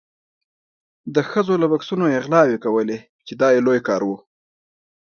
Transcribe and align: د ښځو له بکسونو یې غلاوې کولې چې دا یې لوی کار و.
د 1.15 1.17
ښځو 1.29 1.53
له 1.61 1.67
بکسونو 1.73 2.05
یې 2.13 2.19
غلاوې 2.25 2.57
کولې 2.65 2.99
چې 3.27 3.33
دا 3.41 3.47
یې 3.55 3.61
لوی 3.67 3.79
کار 3.87 4.01
و. 4.07 4.09